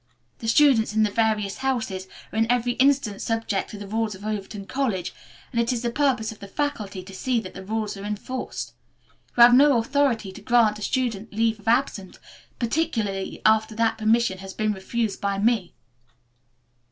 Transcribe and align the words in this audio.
The 0.39 0.47
students 0.47 0.95
in 0.95 1.03
the 1.03 1.11
various 1.11 1.57
houses 1.57 2.07
are 2.33 2.39
in 2.39 2.51
every 2.51 2.71
instance 2.71 3.23
subject 3.23 3.69
to 3.69 3.77
the 3.77 3.87
rules 3.87 4.15
of 4.15 4.25
Overton 4.25 4.65
College, 4.65 5.13
and 5.51 5.61
it 5.61 5.71
is 5.71 5.83
the 5.83 5.91
purpose 5.91 6.31
of 6.31 6.39
the 6.39 6.47
faculty 6.47 7.03
to 7.03 7.13
see 7.13 7.39
that 7.39 7.53
these 7.53 7.69
rules 7.69 7.95
are 7.95 8.03
enforced. 8.03 8.73
You 9.37 9.43
have 9.43 9.53
no 9.53 9.77
authority 9.77 10.31
to 10.31 10.41
grant 10.41 10.79
a 10.79 10.81
student 10.81 11.31
leave 11.31 11.59
of 11.59 11.67
absence, 11.67 12.17
particularly 12.57 13.43
after 13.45 13.75
that 13.75 13.99
permission 13.99 14.39
has 14.39 14.55
been 14.55 14.73
refused 14.73 15.21
by 15.21 15.37
me." 15.37 15.75